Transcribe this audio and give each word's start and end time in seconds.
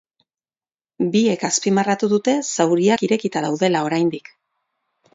Biek 1.15 1.45
azpimarratu 1.51 2.11
dute 2.15 2.35
zauriak 2.65 3.07
irekita 3.11 3.47
daudela 3.49 3.87
oraindik. 3.93 4.37